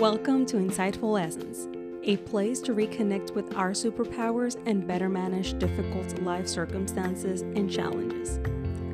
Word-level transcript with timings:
Welcome 0.00 0.46
to 0.46 0.56
Insightful 0.56 1.20
Essence, 1.20 1.68
a 2.04 2.16
place 2.16 2.62
to 2.62 2.72
reconnect 2.72 3.34
with 3.34 3.54
our 3.54 3.72
superpowers 3.72 4.58
and 4.64 4.86
better 4.86 5.10
manage 5.10 5.58
difficult 5.58 6.22
life 6.22 6.48
circumstances 6.48 7.42
and 7.42 7.70
challenges. 7.70 8.38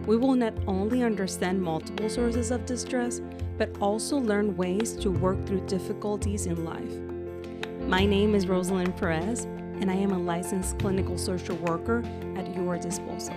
We 0.04 0.16
will 0.16 0.34
not 0.34 0.54
only 0.66 1.04
understand 1.04 1.62
multiple 1.62 2.10
sources 2.10 2.50
of 2.50 2.66
distress, 2.66 3.20
but 3.56 3.70
also 3.80 4.16
learn 4.16 4.56
ways 4.56 4.96
to 4.96 5.12
work 5.12 5.46
through 5.46 5.68
difficulties 5.68 6.46
in 6.46 6.64
life. 6.64 6.98
My 7.88 8.04
name 8.04 8.34
is 8.34 8.48
Rosalind 8.48 8.96
Perez, 8.96 9.44
and 9.44 9.88
I 9.88 9.94
am 9.94 10.10
a 10.10 10.18
licensed 10.18 10.80
clinical 10.80 11.16
social 11.16 11.54
worker 11.58 12.02
at 12.34 12.52
your 12.56 12.78
disposal. 12.78 13.36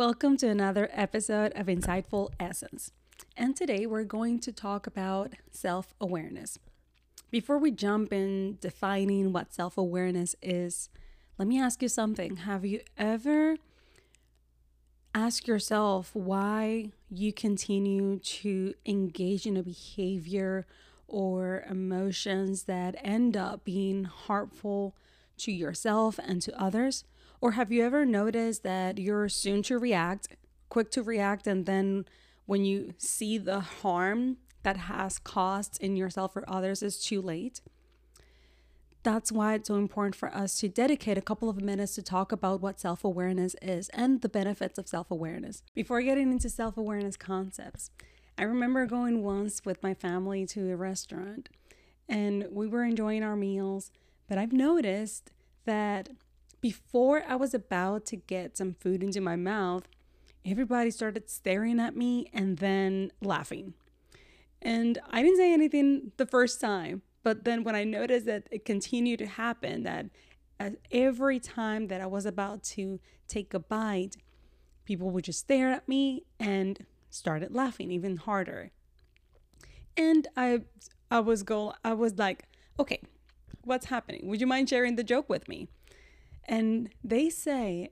Welcome 0.00 0.38
to 0.38 0.48
another 0.48 0.88
episode 0.94 1.52
of 1.54 1.66
Insightful 1.66 2.30
Essence. 2.40 2.90
And 3.36 3.54
today 3.54 3.84
we're 3.84 4.04
going 4.04 4.38
to 4.38 4.50
talk 4.50 4.86
about 4.86 5.34
self 5.50 5.92
awareness. 6.00 6.58
Before 7.30 7.58
we 7.58 7.70
jump 7.70 8.10
in 8.10 8.56
defining 8.62 9.34
what 9.34 9.52
self 9.52 9.76
awareness 9.76 10.34
is, 10.40 10.88
let 11.36 11.46
me 11.46 11.60
ask 11.60 11.82
you 11.82 11.88
something. 11.90 12.36
Have 12.36 12.64
you 12.64 12.80
ever 12.96 13.58
asked 15.14 15.46
yourself 15.46 16.12
why 16.14 16.92
you 17.10 17.30
continue 17.34 18.20
to 18.20 18.72
engage 18.86 19.44
in 19.44 19.58
a 19.58 19.62
behavior 19.62 20.66
or 21.08 21.62
emotions 21.68 22.62
that 22.62 22.96
end 23.04 23.36
up 23.36 23.66
being 23.66 24.04
harmful 24.04 24.96
to 25.36 25.52
yourself 25.52 26.18
and 26.18 26.40
to 26.40 26.58
others? 26.58 27.04
Or 27.40 27.52
have 27.52 27.72
you 27.72 27.84
ever 27.84 28.04
noticed 28.04 28.62
that 28.64 28.98
you're 28.98 29.28
soon 29.28 29.62
to 29.64 29.78
react, 29.78 30.28
quick 30.68 30.90
to 30.92 31.02
react, 31.02 31.46
and 31.46 31.66
then 31.66 32.04
when 32.46 32.64
you 32.64 32.94
see 32.98 33.38
the 33.38 33.60
harm 33.60 34.36
that 34.62 34.76
has 34.76 35.18
caused 35.18 35.82
in 35.82 35.96
yourself 35.96 36.36
or 36.36 36.44
others, 36.48 36.82
is 36.82 37.02
too 37.02 37.22
late? 37.22 37.60
That's 39.02 39.32
why 39.32 39.54
it's 39.54 39.68
so 39.68 39.76
important 39.76 40.14
for 40.14 40.28
us 40.34 40.60
to 40.60 40.68
dedicate 40.68 41.16
a 41.16 41.22
couple 41.22 41.48
of 41.48 41.62
minutes 41.62 41.94
to 41.94 42.02
talk 42.02 42.32
about 42.32 42.60
what 42.60 42.78
self 42.78 43.02
awareness 43.02 43.56
is 43.62 43.88
and 43.90 44.20
the 44.20 44.28
benefits 44.28 44.78
of 44.78 44.88
self 44.88 45.10
awareness. 45.10 45.62
Before 45.74 46.02
getting 46.02 46.30
into 46.30 46.50
self 46.50 46.76
awareness 46.76 47.16
concepts, 47.16 47.90
I 48.36 48.42
remember 48.42 48.84
going 48.84 49.22
once 49.22 49.64
with 49.64 49.82
my 49.82 49.94
family 49.94 50.44
to 50.48 50.70
a 50.70 50.76
restaurant 50.76 51.48
and 52.10 52.48
we 52.50 52.66
were 52.66 52.84
enjoying 52.84 53.22
our 53.22 53.36
meals, 53.36 53.92
but 54.28 54.36
I've 54.36 54.52
noticed 54.52 55.30
that 55.64 56.10
before 56.60 57.22
I 57.26 57.36
was 57.36 57.54
about 57.54 58.06
to 58.06 58.16
get 58.16 58.56
some 58.56 58.74
food 58.74 59.02
into 59.02 59.20
my 59.20 59.36
mouth, 59.36 59.84
everybody 60.44 60.90
started 60.90 61.30
staring 61.30 61.80
at 61.80 61.96
me 61.96 62.30
and 62.32 62.58
then 62.58 63.12
laughing. 63.20 63.74
And 64.62 64.98
I 65.10 65.22
didn't 65.22 65.38
say 65.38 65.52
anything 65.52 66.12
the 66.16 66.26
first 66.26 66.60
time, 66.60 67.02
but 67.22 67.44
then 67.44 67.64
when 67.64 67.74
I 67.74 67.84
noticed 67.84 68.26
that 68.26 68.46
it 68.50 68.64
continued 68.64 69.18
to 69.20 69.26
happen, 69.26 69.84
that 69.84 70.06
every 70.90 71.40
time 71.40 71.88
that 71.88 72.00
I 72.00 72.06
was 72.06 72.26
about 72.26 72.62
to 72.64 73.00
take 73.28 73.54
a 73.54 73.58
bite, 73.58 74.16
people 74.84 75.10
would 75.10 75.24
just 75.24 75.40
stare 75.40 75.70
at 75.70 75.88
me 75.88 76.24
and 76.38 76.84
started 77.08 77.54
laughing 77.54 77.90
even 77.90 78.16
harder. 78.16 78.70
And 79.96 80.28
I 80.36 80.62
I 81.10 81.20
was 81.20 81.42
go 81.42 81.74
I 81.84 81.94
was 81.94 82.18
like, 82.18 82.44
okay, 82.78 83.00
what's 83.64 83.86
happening? 83.86 84.26
Would 84.28 84.40
you 84.40 84.46
mind 84.46 84.68
sharing 84.68 84.96
the 84.96 85.04
joke 85.04 85.28
with 85.28 85.48
me? 85.48 85.68
And 86.50 86.90
they 87.04 87.30
say 87.30 87.90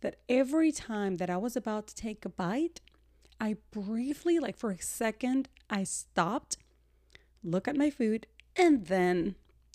that 0.00 0.20
every 0.28 0.70
time 0.70 1.16
that 1.16 1.28
I 1.28 1.36
was 1.36 1.56
about 1.56 1.88
to 1.88 1.96
take 1.96 2.24
a 2.24 2.28
bite, 2.28 2.80
I 3.40 3.56
briefly, 3.72 4.38
like 4.38 4.56
for 4.56 4.70
a 4.70 4.80
second, 4.80 5.48
I 5.68 5.82
stopped, 5.82 6.58
look 7.42 7.66
at 7.66 7.76
my 7.76 7.90
food, 7.90 8.28
and 8.54 8.86
then 8.86 9.34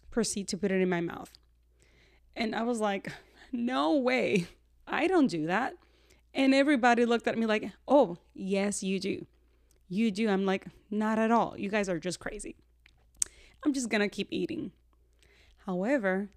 proceed 0.09 0.47
to 0.47 0.57
put 0.57 0.71
it 0.71 0.79
in 0.79 0.87
my 0.87 1.01
mouth. 1.01 1.31
And 2.33 2.55
I 2.55 2.63
was 2.63 2.79
like, 2.79 3.11
no 3.51 3.97
way, 3.97 4.47
I 4.87 5.07
don't 5.07 5.27
do 5.27 5.47
that. 5.47 5.73
And 6.33 6.53
everybody 6.53 7.05
looked 7.05 7.27
at 7.27 7.37
me 7.37 7.45
like, 7.45 7.73
oh, 7.89 8.17
yes, 8.33 8.81
you 8.81 9.01
do. 9.01 9.25
You 9.89 10.11
do. 10.11 10.29
I'm 10.29 10.45
like, 10.45 10.65
not 10.89 11.19
at 11.19 11.29
all. 11.29 11.55
You 11.57 11.67
guys 11.67 11.89
are 11.89 11.99
just 11.99 12.21
crazy. 12.21 12.55
I'm 13.65 13.73
just 13.73 13.89
gonna 13.89 14.07
keep 14.07 14.29
eating. 14.31 14.71
However, 15.65 16.29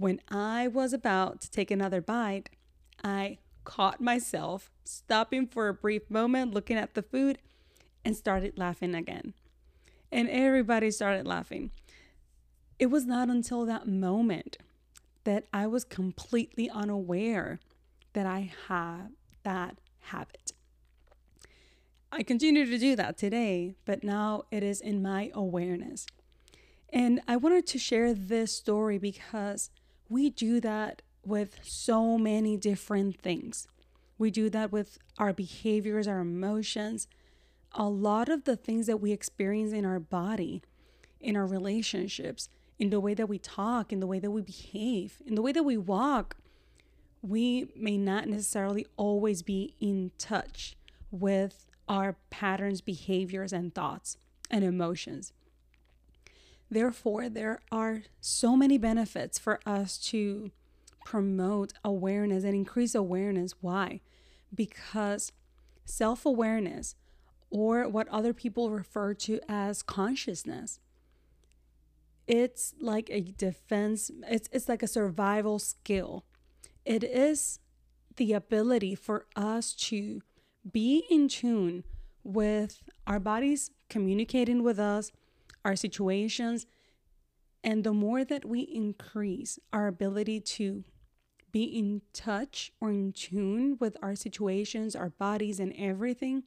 when 0.00 0.18
I 0.30 0.66
was 0.66 0.94
about 0.94 1.42
to 1.42 1.50
take 1.50 1.70
another 1.70 2.00
bite, 2.00 2.48
I 3.04 3.36
caught 3.64 4.00
myself 4.00 4.70
stopping 4.82 5.46
for 5.46 5.68
a 5.68 5.74
brief 5.74 6.10
moment, 6.10 6.54
looking 6.54 6.78
at 6.78 6.94
the 6.94 7.02
food, 7.02 7.36
and 8.02 8.16
started 8.16 8.58
laughing 8.58 8.94
again. 8.94 9.34
And 10.10 10.30
everybody 10.30 10.90
started 10.90 11.26
laughing. 11.26 11.70
It 12.78 12.86
was 12.86 13.04
not 13.04 13.28
until 13.28 13.66
that 13.66 13.86
moment 13.86 14.56
that 15.24 15.44
I 15.52 15.66
was 15.66 15.84
completely 15.84 16.70
unaware 16.70 17.60
that 18.14 18.24
I 18.24 18.50
had 18.68 19.08
that 19.42 19.76
habit. 19.98 20.52
I 22.10 22.22
continue 22.22 22.64
to 22.64 22.78
do 22.78 22.96
that 22.96 23.18
today, 23.18 23.74
but 23.84 24.02
now 24.02 24.44
it 24.50 24.62
is 24.62 24.80
in 24.80 25.02
my 25.02 25.30
awareness. 25.34 26.06
And 26.90 27.20
I 27.28 27.36
wanted 27.36 27.66
to 27.66 27.78
share 27.78 28.14
this 28.14 28.56
story 28.56 28.96
because 28.96 29.70
we 30.10 30.28
do 30.28 30.60
that 30.60 31.00
with 31.24 31.60
so 31.62 32.18
many 32.18 32.56
different 32.56 33.20
things. 33.20 33.68
We 34.18 34.30
do 34.30 34.50
that 34.50 34.72
with 34.72 34.98
our 35.16 35.32
behaviors, 35.32 36.06
our 36.06 36.18
emotions, 36.18 37.08
a 37.72 37.84
lot 37.84 38.28
of 38.28 38.44
the 38.44 38.56
things 38.56 38.86
that 38.86 39.00
we 39.00 39.12
experience 39.12 39.72
in 39.72 39.86
our 39.86 40.00
body, 40.00 40.62
in 41.20 41.36
our 41.36 41.46
relationships, 41.46 42.48
in 42.78 42.90
the 42.90 43.00
way 43.00 43.14
that 43.14 43.28
we 43.28 43.38
talk, 43.38 43.92
in 43.92 44.00
the 44.00 44.06
way 44.06 44.18
that 44.18 44.30
we 44.30 44.42
behave, 44.42 45.22
in 45.24 45.36
the 45.36 45.42
way 45.42 45.52
that 45.52 45.62
we 45.62 45.76
walk. 45.76 46.36
We 47.22 47.70
may 47.76 47.96
not 47.96 48.26
necessarily 48.28 48.86
always 48.96 49.42
be 49.42 49.74
in 49.78 50.10
touch 50.18 50.76
with 51.10 51.66
our 51.88 52.16
patterns, 52.30 52.80
behaviors, 52.80 53.52
and 53.52 53.74
thoughts 53.74 54.16
and 54.50 54.64
emotions. 54.64 55.32
Therefore, 56.70 57.28
there 57.28 57.60
are 57.72 58.02
so 58.20 58.56
many 58.56 58.78
benefits 58.78 59.38
for 59.38 59.60
us 59.66 59.98
to 59.98 60.52
promote 61.04 61.72
awareness 61.84 62.44
and 62.44 62.54
increase 62.54 62.94
awareness. 62.94 63.54
Why? 63.60 64.00
Because 64.54 65.32
self 65.84 66.24
awareness, 66.24 66.94
or 67.50 67.88
what 67.88 68.06
other 68.08 68.32
people 68.32 68.70
refer 68.70 69.14
to 69.14 69.40
as 69.48 69.82
consciousness, 69.82 70.78
it's 72.28 72.74
like 72.80 73.10
a 73.10 73.20
defense, 73.20 74.10
it's, 74.28 74.48
it's 74.52 74.68
like 74.68 74.84
a 74.84 74.88
survival 74.88 75.58
skill. 75.58 76.24
It 76.84 77.02
is 77.02 77.58
the 78.16 78.32
ability 78.32 78.94
for 78.94 79.26
us 79.34 79.72
to 79.74 80.22
be 80.70 81.04
in 81.10 81.26
tune 81.26 81.82
with 82.22 82.82
our 83.06 83.18
bodies 83.18 83.70
communicating 83.88 84.62
with 84.62 84.78
us 84.78 85.10
our 85.64 85.76
situations. 85.76 86.66
And 87.62 87.84
the 87.84 87.92
more 87.92 88.24
that 88.24 88.44
we 88.44 88.60
increase 88.60 89.58
our 89.72 89.86
ability 89.86 90.40
to 90.40 90.84
be 91.52 91.64
in 91.64 92.02
touch 92.12 92.72
or 92.80 92.90
in 92.90 93.12
tune 93.12 93.76
with 93.80 93.96
our 94.02 94.14
situations, 94.14 94.94
our 94.94 95.10
bodies, 95.10 95.60
and 95.60 95.74
everything, 95.76 96.44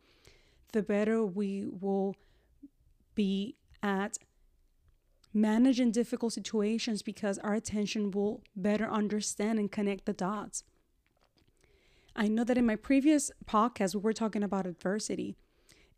the 0.72 0.82
better 0.82 1.24
we 1.24 1.66
will 1.68 2.16
be 3.16 3.56
at 3.82 4.18
managing 5.34 5.92
difficult 5.92 6.34
situations 6.34 7.02
because 7.02 7.38
our 7.40 7.54
attention 7.54 8.12
will 8.12 8.44
better 8.56 8.90
understand 8.90 9.60
and 9.60 9.72
connect 9.72 10.06
the 10.06 10.14
dots. 10.14 10.64
I 12.16 12.28
know 12.28 12.44
that 12.44 12.58
in 12.58 12.66
my 12.66 12.76
previous 12.76 13.32
podcast, 13.46 13.96
we 13.96 14.02
were 14.02 14.14
talking 14.14 14.44
about 14.44 14.68
adversity, 14.68 15.36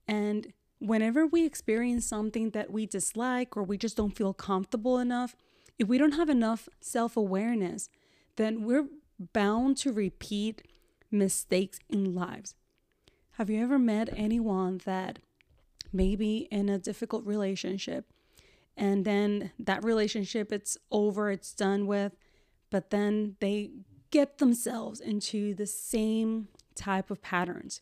and 0.08 0.54
whenever 0.80 1.26
we 1.26 1.46
experience 1.46 2.06
something 2.06 2.52
that 2.52 2.72
we 2.72 2.86
dislike 2.86 3.56
or 3.56 3.64
we 3.64 3.78
just 3.78 3.98
don't 3.98 4.16
feel 4.16 4.34
comfortable 4.34 4.98
enough, 5.00 5.36
if 5.78 5.88
we 5.88 5.98
don't 5.98 6.14
have 6.14 6.30
enough 6.30 6.70
self 6.80 7.18
awareness, 7.18 7.90
then 8.36 8.64
we're 8.64 8.88
bound 9.34 9.78
to 9.78 9.92
repeat 9.92 10.62
mistakes 11.12 11.80
in 11.90 12.14
lives. 12.14 12.56
Have 13.32 13.50
you 13.50 13.62
ever 13.62 13.80
met 13.80 14.10
anyone 14.16 14.82
that 14.86 15.20
maybe 15.92 16.48
in 16.52 16.70
a 16.70 16.78
difficult 16.78 17.26
relationship 17.26 18.12
and 18.78 19.06
then 19.06 19.52
that 19.60 19.84
relationship 19.84 20.52
it's 20.52 20.78
over, 20.92 21.32
it's 21.32 21.54
done 21.54 21.88
with, 21.88 22.16
but 22.70 22.90
then 22.90 23.36
they 23.40 23.72
get 24.12 24.38
themselves 24.38 25.00
into 25.00 25.54
the 25.54 25.66
same 25.66 26.50
type 26.76 27.10
of 27.10 27.22
patterns? 27.22 27.82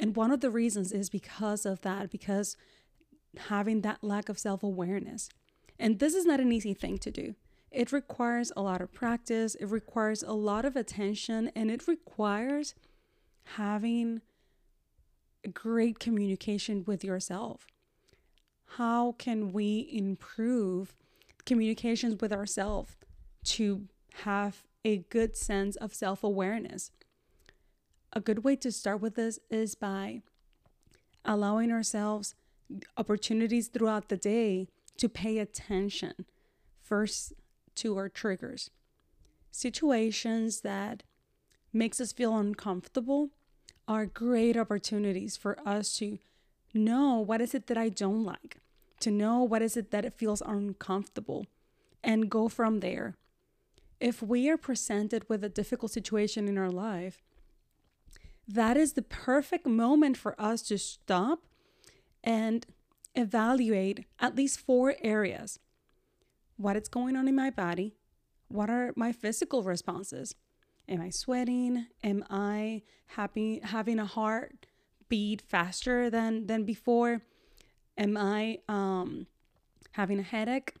And 0.00 0.16
one 0.16 0.32
of 0.32 0.40
the 0.40 0.50
reasons 0.50 0.90
is 0.90 1.08
because 1.08 1.64
of 1.64 1.82
that, 1.82 2.10
because 2.10 2.56
having 3.36 3.82
that 3.82 4.02
lack 4.02 4.28
of 4.28 4.38
self 4.38 4.64
awareness. 4.64 5.28
And 5.78 6.00
this 6.00 6.14
is 6.14 6.26
not 6.26 6.40
an 6.40 6.50
easy 6.50 6.74
thing 6.74 6.98
to 6.98 7.10
do. 7.10 7.36
It 7.70 7.92
requires 7.92 8.50
a 8.56 8.62
lot 8.62 8.80
of 8.80 8.92
practice, 8.92 9.54
it 9.54 9.66
requires 9.66 10.24
a 10.24 10.32
lot 10.32 10.64
of 10.64 10.74
attention, 10.74 11.52
and 11.54 11.70
it 11.70 11.86
requires 11.86 12.74
having 13.56 14.22
great 15.52 15.98
communication 15.98 16.84
with 16.86 17.04
yourself? 17.04 17.66
How 18.76 19.12
can 19.12 19.52
we 19.52 19.88
improve 19.92 20.94
communications 21.44 22.20
with 22.20 22.32
ourselves 22.32 22.96
to 23.44 23.88
have 24.24 24.62
a 24.84 24.98
good 25.10 25.36
sense 25.36 25.76
of 25.76 25.94
self 25.94 26.22
awareness? 26.22 26.90
A 28.12 28.20
good 28.20 28.42
way 28.42 28.56
to 28.56 28.72
start 28.72 29.00
with 29.00 29.14
this 29.14 29.38
is 29.50 29.76
by 29.76 30.22
allowing 31.24 31.70
ourselves 31.70 32.34
opportunities 32.96 33.68
throughout 33.68 34.08
the 34.08 34.16
day 34.16 34.68
to 34.96 35.08
pay 35.08 35.38
attention 35.38 36.26
first 36.82 37.32
to 37.76 37.96
our 37.96 38.08
triggers. 38.08 38.70
Situations 39.52 40.62
that 40.62 41.04
makes 41.72 42.00
us 42.00 42.12
feel 42.12 42.36
uncomfortable 42.36 43.30
are 43.86 44.06
great 44.06 44.56
opportunities 44.56 45.36
for 45.36 45.56
us 45.66 45.96
to 45.98 46.18
know 46.74 47.18
what 47.18 47.40
is 47.40 47.54
it 47.54 47.68
that 47.68 47.78
I 47.78 47.88
don't 47.88 48.24
like, 48.24 48.58
to 49.00 49.10
know 49.10 49.42
what 49.42 49.62
is 49.62 49.76
it 49.76 49.92
that 49.92 50.04
it 50.04 50.14
feels 50.14 50.42
uncomfortable 50.44 51.46
and 52.02 52.30
go 52.30 52.48
from 52.48 52.80
there. 52.80 53.16
If 54.00 54.22
we 54.22 54.48
are 54.48 54.56
presented 54.56 55.28
with 55.28 55.44
a 55.44 55.48
difficult 55.48 55.92
situation 55.92 56.48
in 56.48 56.58
our 56.58 56.70
life, 56.70 57.22
that 58.54 58.76
is 58.76 58.94
the 58.94 59.02
perfect 59.02 59.66
moment 59.66 60.16
for 60.16 60.40
us 60.40 60.62
to 60.62 60.78
stop 60.78 61.44
and 62.24 62.66
evaluate 63.14 64.06
at 64.18 64.34
least 64.34 64.60
four 64.60 64.94
areas 65.02 65.58
what 66.56 66.76
is 66.76 66.88
going 66.88 67.16
on 67.16 67.26
in 67.26 67.34
my 67.34 67.48
body, 67.48 67.94
what 68.48 68.68
are 68.68 68.92
my 68.94 69.12
physical 69.12 69.62
responses. 69.62 70.34
Am 70.88 71.00
I 71.00 71.10
sweating? 71.10 71.86
Am 72.02 72.24
I 72.28 72.82
happy 73.06 73.60
having 73.62 73.98
a 73.98 74.04
heart 74.04 74.66
beat 75.08 75.40
faster 75.40 76.10
than 76.10 76.46
than 76.46 76.64
before? 76.64 77.22
Am 77.96 78.16
I 78.16 78.58
um, 78.68 79.26
having 79.92 80.18
a 80.18 80.22
headache? 80.24 80.74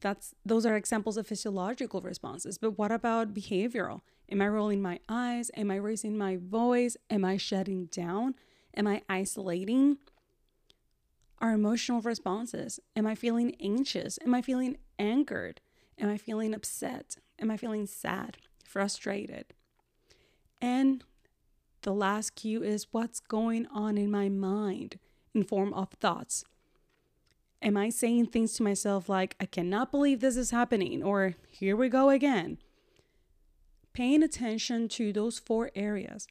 That's 0.00 0.34
those 0.44 0.64
are 0.64 0.76
examples 0.76 1.16
of 1.16 1.26
physiological 1.26 2.00
responses. 2.00 2.56
But 2.58 2.78
what 2.78 2.90
about 2.90 3.34
behavioral? 3.34 4.00
Am 4.32 4.40
I 4.40 4.48
rolling 4.48 4.80
my 4.80 4.98
eyes? 5.10 5.50
Am 5.58 5.70
I 5.70 5.76
raising 5.76 6.16
my 6.16 6.38
voice? 6.38 6.96
Am 7.10 7.22
I 7.22 7.36
shutting 7.36 7.84
down? 7.92 8.34
Am 8.74 8.86
I 8.86 9.02
isolating? 9.06 9.98
Our 11.38 11.52
emotional 11.52 12.00
responses. 12.00 12.80
Am 12.96 13.06
I 13.06 13.14
feeling 13.14 13.54
anxious? 13.60 14.18
Am 14.24 14.34
I 14.34 14.40
feeling 14.40 14.78
angered? 14.98 15.60
Am 15.98 16.08
I 16.08 16.16
feeling 16.16 16.54
upset? 16.54 17.16
Am 17.38 17.50
I 17.50 17.58
feeling 17.58 17.86
sad, 17.86 18.38
frustrated? 18.64 19.52
And 20.62 21.04
the 21.82 21.92
last 21.92 22.34
cue 22.34 22.62
is 22.62 22.86
what's 22.90 23.20
going 23.20 23.66
on 23.66 23.98
in 23.98 24.10
my 24.10 24.30
mind 24.30 24.98
in 25.34 25.44
form 25.44 25.74
of 25.74 25.90
thoughts. 26.00 26.42
Am 27.60 27.76
I 27.76 27.90
saying 27.90 28.28
things 28.28 28.54
to 28.54 28.62
myself 28.62 29.10
like, 29.10 29.36
I 29.38 29.44
cannot 29.44 29.90
believe 29.90 30.20
this 30.20 30.38
is 30.38 30.52
happening, 30.52 31.02
or 31.02 31.34
here 31.50 31.76
we 31.76 31.90
go 31.90 32.08
again? 32.08 32.56
Paying 33.92 34.22
attention 34.22 34.88
to 34.88 35.12
those 35.12 35.38
four 35.38 35.70
areas 35.74 36.26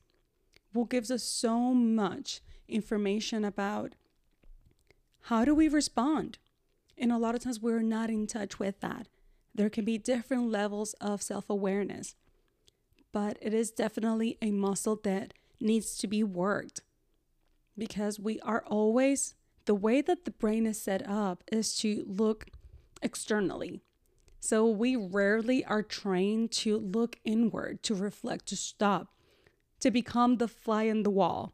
will 0.73 0.85
gives 0.85 1.11
us 1.11 1.23
so 1.23 1.73
much 1.73 2.41
information 2.67 3.45
about 3.45 3.93
how 5.25 5.45
do 5.45 5.53
we 5.53 5.67
respond? 5.67 6.39
And 6.97 7.11
a 7.11 7.17
lot 7.17 7.35
of 7.35 7.41
times 7.41 7.59
we're 7.59 7.81
not 7.81 8.09
in 8.09 8.25
touch 8.25 8.57
with 8.57 8.79
that. 8.79 9.07
There 9.53 9.69
can 9.69 9.85
be 9.85 9.97
different 9.97 10.49
levels 10.49 10.93
of 11.01 11.21
self 11.21 11.49
awareness, 11.49 12.15
but 13.11 13.37
it 13.41 13.53
is 13.53 13.71
definitely 13.71 14.37
a 14.41 14.51
muscle 14.51 14.99
that 15.03 15.33
needs 15.59 15.97
to 15.97 16.07
be 16.07 16.23
worked 16.23 16.81
because 17.77 18.19
we 18.19 18.39
are 18.41 18.63
always, 18.67 19.35
the 19.65 19.75
way 19.75 20.01
that 20.01 20.25
the 20.25 20.31
brain 20.31 20.65
is 20.65 20.81
set 20.81 21.07
up 21.07 21.43
is 21.51 21.75
to 21.77 22.03
look 22.07 22.47
externally. 23.01 23.81
So 24.43 24.65
we 24.65 24.95
rarely 24.95 25.63
are 25.63 25.83
trained 25.83 26.51
to 26.53 26.77
look 26.77 27.19
inward, 27.23 27.83
to 27.83 27.93
reflect, 27.93 28.47
to 28.47 28.57
stop, 28.57 29.13
to 29.79 29.91
become 29.91 30.37
the 30.37 30.47
fly 30.47 30.83
in 30.83 31.03
the 31.03 31.11
wall. 31.11 31.53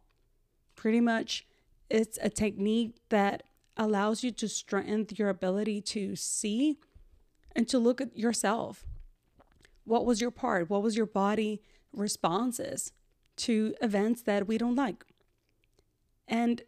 Pretty 0.77 1.01
much, 1.01 1.45
it's 1.89 2.17
a 2.21 2.29
technique 2.29 2.95
that 3.09 3.43
allows 3.75 4.23
you 4.23 4.31
to 4.31 4.47
strengthen 4.47 5.05
your 5.17 5.27
ability 5.27 5.81
to 5.81 6.15
see 6.15 6.79
and 7.53 7.67
to 7.67 7.77
look 7.77 7.99
at 7.99 8.17
yourself. 8.17 8.85
What 9.83 10.05
was 10.05 10.21
your 10.21 10.31
part? 10.31 10.69
What 10.69 10.81
was 10.81 10.95
your 10.95 11.05
body 11.05 11.61
responses 11.91 12.93
to 13.37 13.75
events 13.81 14.21
that 14.21 14.47
we 14.47 14.57
don't 14.57 14.75
like? 14.75 15.03
And 16.25 16.61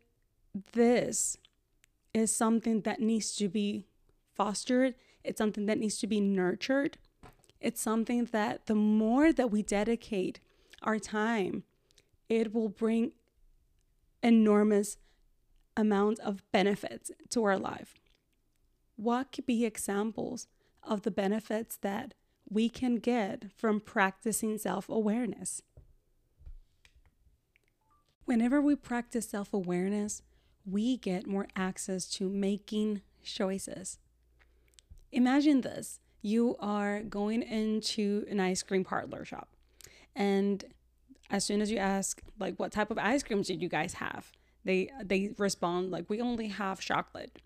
this 0.74 1.38
is 2.14 2.36
something 2.36 2.82
that 2.82 3.00
needs 3.00 3.36
to 3.38 3.48
be 3.48 3.86
fostered. 4.34 4.96
It's 5.30 5.38
something 5.38 5.66
that 5.68 5.78
needs 5.78 5.98
to 6.00 6.08
be 6.08 6.20
nurtured. 6.20 6.98
It's 7.62 7.82
something 7.82 8.26
that 8.26 8.66
the 8.66 8.76
more 8.76 9.32
that 9.32 9.52
we 9.52 9.62
dedicate 9.64 10.40
our 10.82 11.00
time, 11.00 11.64
it 12.28 12.54
will 12.54 12.70
bring 12.70 13.12
enormous 14.24 14.98
amounts 15.78 16.20
of 16.20 16.44
benefits 16.52 17.12
to 17.30 17.44
our 17.44 17.58
life. 17.58 17.96
What 18.96 19.32
could 19.32 19.46
be 19.46 19.66
examples 19.66 20.48
of 20.84 21.04
the 21.04 21.12
benefits 21.12 21.78
that 21.78 22.14
we 22.50 22.68
can 22.68 22.96
get 22.96 23.46
from 23.56 23.80
practicing 23.80 24.58
self 24.58 24.90
awareness. 24.90 25.62
Whenever 28.26 28.62
we 28.62 28.76
practice 28.76 29.30
self 29.30 29.54
awareness, 29.54 30.24
we 30.66 30.98
get 30.98 31.28
more 31.28 31.48
access 31.56 32.06
to 32.10 32.30
making 32.30 33.02
choices. 33.24 34.00
Imagine 35.12 35.62
this 35.62 36.00
you 36.22 36.56
are 36.60 37.02
going 37.02 37.42
into 37.42 38.26
an 38.30 38.40
ice 38.40 38.62
cream 38.62 38.84
parlor 38.84 39.26
shop, 39.26 39.50
and 40.16 40.66
as 41.30 41.46
soon 41.46 41.62
as 41.62 41.72
you 41.72 41.78
ask, 41.78 42.22
like, 42.40 42.56
what 42.58 42.72
type 42.72 42.92
of 42.92 42.98
ice 42.98 43.24
creams 43.24 43.48
did 43.48 43.62
you 43.62 43.70
guys 43.70 43.94
have? 43.94 44.32
They, 44.66 44.92
they 45.04 45.32
respond, 45.38 45.92
like, 45.92 46.10
we 46.10 46.22
only 46.22 46.48
have 46.48 46.80
chocolate. 46.80 47.38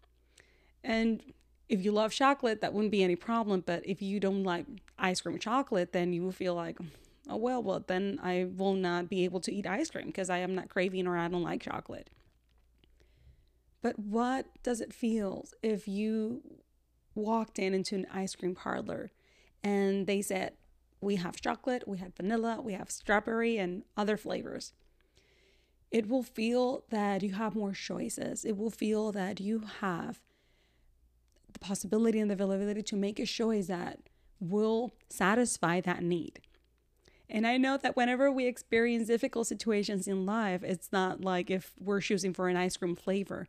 And 0.84 1.22
if 1.70 1.84
you 1.84 1.92
love 1.92 2.14
chocolate, 2.14 2.62
that 2.62 2.74
wouldn't 2.74 2.92
be 2.92 3.04
any 3.04 3.16
problem. 3.16 3.64
But 3.66 3.86
if 3.86 4.02
you 4.02 4.20
don't 4.20 4.44
like 4.44 4.66
ice 4.98 5.22
cream 5.22 5.38
chocolate, 5.38 5.92
then 5.92 6.14
you 6.14 6.24
will 6.24 6.32
feel 6.32 6.56
like, 6.56 6.78
oh, 7.30 7.38
well, 7.38 7.62
well, 7.62 7.84
then 7.86 8.20
I 8.24 8.48
will 8.56 8.74
not 8.74 9.10
be 9.10 9.26
able 9.26 9.42
to 9.42 9.54
eat 9.54 9.68
ice 9.68 9.90
cream 9.90 10.08
because 10.08 10.30
I 10.30 10.40
am 10.40 10.56
not 10.56 10.70
craving 10.70 11.08
or 11.08 11.18
I 11.18 11.28
don't 11.28 11.44
like 11.44 11.62
chocolate. 11.62 12.10
But 13.82 14.00
what 14.00 14.46
does 14.64 14.80
it 14.80 14.94
feel 14.94 15.46
if 15.62 15.90
you 15.90 16.42
walked 17.16 17.60
in 17.60 17.74
into 17.74 17.96
an 17.96 18.08
ice 18.12 18.36
cream 18.36 18.56
parlor 18.56 19.12
and 19.64 20.08
they 20.08 20.22
said, 20.22 20.54
we 21.02 21.18
have 21.18 21.42
chocolate, 21.42 21.88
we 21.88 21.98
have 21.98 22.16
vanilla, 22.16 22.62
we 22.62 22.74
have 22.74 22.90
strawberry, 22.90 23.58
and 23.58 23.84
other 23.98 24.18
flavors? 24.18 24.74
It 25.92 26.08
will 26.08 26.24
feel 26.24 26.86
that 26.90 27.22
you 27.22 27.34
have 27.34 27.56
more 27.56 27.74
choices. 27.74 28.46
It 28.46 28.58
will 28.58 28.72
feel 28.72 29.12
that 29.12 29.40
you 29.40 29.64
have 29.82 30.22
the 31.52 31.60
possibility 31.60 32.20
and 32.20 32.30
the 32.30 32.34
availability 32.34 32.82
to 32.82 32.96
make 32.96 33.20
a 33.20 33.26
choice 33.26 33.68
that 33.68 34.00
will 34.40 34.92
satisfy 35.10 35.82
that 35.82 36.02
need. 36.02 36.42
And 37.30 37.48
I 37.48 37.58
know 37.58 37.78
that 37.78 37.96
whenever 37.96 38.32
we 38.32 38.46
experience 38.46 39.08
difficult 39.08 39.48
situations 39.48 40.08
in 40.08 40.26
life, 40.26 40.64
it's 40.64 40.92
not 40.92 41.22
like 41.22 41.50
if 41.50 41.74
we're 41.80 42.02
choosing 42.02 42.34
for 42.34 42.48
an 42.48 42.58
ice 42.58 42.78
cream 42.78 42.96
flavor. 42.96 43.48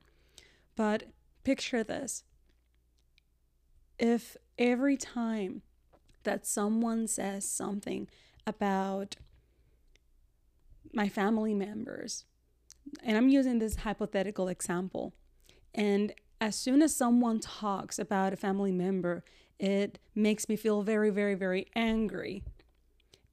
But 0.77 1.05
picture 1.45 1.83
this 1.85 2.25
if 3.99 4.37
every 4.59 4.97
time 4.97 5.63
that 6.25 6.47
someone 6.47 7.07
says 7.07 7.49
something 7.49 8.09
about 8.47 9.17
my 10.93 11.09
family 11.09 11.55
members, 11.55 12.25
and 13.03 13.17
I'm 13.17 13.29
using 13.29 13.59
this 13.59 13.77
hypothetical 13.77 14.49
example, 14.49 15.13
and 15.75 16.13
as 16.41 16.57
soon 16.57 16.83
as 16.83 16.95
someone 16.95 17.41
talks 17.41 17.99
about 17.99 18.33
a 18.33 18.37
family 18.37 18.73
member, 18.73 19.25
it 19.59 19.99
makes 20.15 20.49
me 20.49 20.57
feel 20.57 20.83
very, 20.83 21.11
very, 21.11 21.35
very 21.35 21.67
angry. 21.75 22.43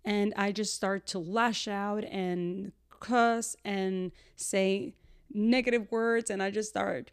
And 0.06 0.34
I 0.36 0.52
just 0.52 0.74
start 0.74 1.06
to 1.08 1.20
lash 1.20 1.68
out 1.68 2.04
and 2.06 2.72
cuss 3.00 3.56
and 3.66 4.12
say 4.36 4.94
negative 5.34 5.92
words. 5.92 6.30
And 6.30 6.42
I 6.42 6.52
just 6.52 6.70
start 6.70 7.12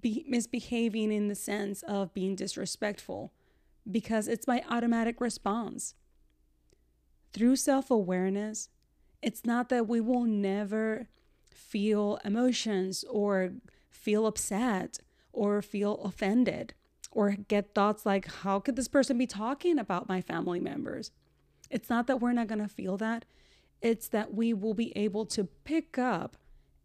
be- 0.00 0.24
misbehaving 0.28 1.12
in 1.12 1.28
the 1.28 1.34
sense 1.34 1.82
of 1.82 2.14
being 2.14 2.34
disrespectful 2.34 3.32
because 3.90 4.28
it's 4.28 4.46
my 4.46 4.62
automatic 4.70 5.20
response. 5.20 5.94
Through 7.32 7.56
self 7.56 7.90
awareness, 7.90 8.68
it's 9.22 9.44
not 9.44 9.68
that 9.70 9.88
we 9.88 10.00
will 10.00 10.24
never 10.24 11.08
feel 11.50 12.18
emotions 12.24 13.04
or 13.10 13.52
feel 13.90 14.26
upset 14.26 14.98
or 15.32 15.60
feel 15.62 15.96
offended 16.02 16.74
or 17.10 17.30
get 17.32 17.74
thoughts 17.74 18.04
like, 18.06 18.26
how 18.42 18.60
could 18.60 18.76
this 18.76 18.88
person 18.88 19.18
be 19.18 19.26
talking 19.26 19.78
about 19.78 20.08
my 20.08 20.20
family 20.20 20.60
members? 20.60 21.10
It's 21.70 21.90
not 21.90 22.06
that 22.06 22.20
we're 22.20 22.32
not 22.32 22.46
going 22.48 22.60
to 22.60 22.68
feel 22.68 22.96
that. 22.98 23.24
it's 23.80 24.08
that 24.08 24.34
we 24.34 24.52
will 24.52 24.74
be 24.74 24.96
able 24.96 25.24
to 25.26 25.44
pick 25.64 25.98
up 25.98 26.36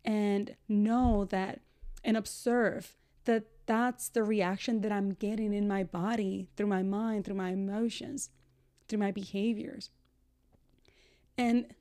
and 0.05 0.55
know 0.67 1.25
that 1.25 1.59
and 2.03 2.15
observe 2.17 2.95
that 3.25 3.45
that's 3.65 4.09
the 4.09 4.23
reaction 4.23 4.81
that 4.81 4.91
I'm 4.91 5.13
getting 5.13 5.53
in 5.53 5.67
my 5.67 5.83
body 5.83 6.49
through 6.55 6.67
my 6.67 6.83
mind, 6.83 7.25
through 7.25 7.35
my 7.35 7.51
emotions, 7.51 8.29
through 8.87 8.99
my 8.99 9.11
behaviors. 9.11 9.89
And 11.37 11.73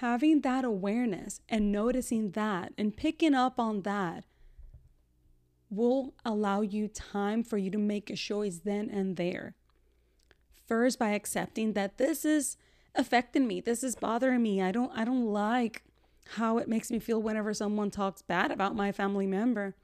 having 0.00 0.42
that 0.42 0.64
awareness 0.64 1.40
and 1.48 1.72
noticing 1.72 2.30
that 2.32 2.72
and 2.78 2.96
picking 2.96 3.34
up 3.34 3.58
on 3.58 3.82
that 3.82 4.24
will 5.70 6.14
allow 6.24 6.60
you 6.60 6.86
time 6.86 7.42
for 7.42 7.56
you 7.56 7.70
to 7.70 7.78
make 7.78 8.10
a 8.10 8.16
choice 8.16 8.60
then 8.64 8.90
and 8.90 9.16
there. 9.16 9.54
First 10.66 10.98
by 10.98 11.10
accepting 11.10 11.72
that 11.72 11.98
this 11.98 12.24
is 12.24 12.56
affecting 12.94 13.46
me, 13.46 13.60
this 13.60 13.82
is 13.82 13.96
bothering 13.96 14.42
me. 14.42 14.62
I 14.62 14.70
don't 14.70 14.92
I 14.94 15.04
don't 15.04 15.26
like 15.26 15.82
how 16.36 16.58
it 16.58 16.68
makes 16.68 16.90
me 16.90 16.98
feel 16.98 17.20
whenever 17.20 17.52
someone 17.52 17.90
talks 17.90 18.22
bad 18.22 18.50
about 18.50 18.76
my 18.76 18.92
family 18.92 19.26
member. 19.26 19.74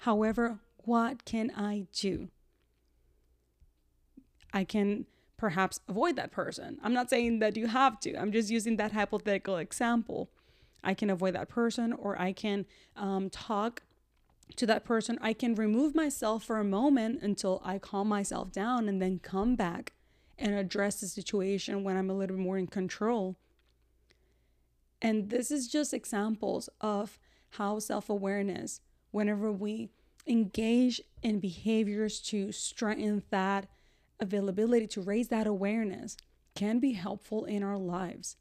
However, 0.00 0.60
what 0.78 1.24
can 1.24 1.50
I 1.56 1.86
do? 1.92 2.28
I 4.52 4.64
can 4.64 5.06
perhaps 5.36 5.80
avoid 5.88 6.16
that 6.16 6.30
person. 6.32 6.78
I'm 6.82 6.94
not 6.94 7.10
saying 7.10 7.40
that 7.40 7.56
you 7.56 7.66
have 7.66 8.00
to, 8.00 8.16
I'm 8.16 8.32
just 8.32 8.50
using 8.50 8.76
that 8.76 8.92
hypothetical 8.92 9.56
example. 9.56 10.30
I 10.82 10.94
can 10.94 11.10
avoid 11.10 11.34
that 11.34 11.48
person, 11.48 11.92
or 11.92 12.20
I 12.20 12.32
can 12.32 12.64
um, 12.96 13.28
talk 13.28 13.82
to 14.54 14.66
that 14.66 14.84
person. 14.84 15.18
I 15.20 15.32
can 15.32 15.54
remove 15.54 15.94
myself 15.94 16.44
for 16.44 16.58
a 16.58 16.64
moment 16.64 17.22
until 17.22 17.60
I 17.64 17.78
calm 17.78 18.08
myself 18.08 18.52
down 18.52 18.88
and 18.88 19.02
then 19.02 19.18
come 19.18 19.56
back 19.56 19.92
and 20.38 20.54
address 20.54 21.00
the 21.00 21.08
situation 21.08 21.82
when 21.82 21.96
I'm 21.96 22.10
a 22.10 22.14
little 22.14 22.36
bit 22.36 22.42
more 22.42 22.58
in 22.58 22.68
control. 22.68 23.36
And 25.02 25.30
this 25.30 25.50
is 25.50 25.68
just 25.68 25.92
examples 25.92 26.68
of 26.80 27.18
how 27.50 27.78
self 27.78 28.08
awareness, 28.08 28.80
whenever 29.16 29.50
we 29.50 29.88
engage 30.26 31.00
in 31.22 31.40
behaviors 31.40 32.20
to 32.20 32.52
strengthen 32.52 33.22
that 33.30 33.66
availability, 34.20 34.86
to 34.86 35.00
raise 35.00 35.28
that 35.28 35.46
awareness, 35.46 36.18
can 36.54 36.78
be 36.78 36.92
helpful 36.92 37.46
in 37.46 37.62
our 37.62 37.78
lives. 37.78 38.36